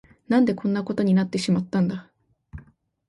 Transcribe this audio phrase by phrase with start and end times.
[0.27, 2.09] 何でこんなことになってしまったんだ。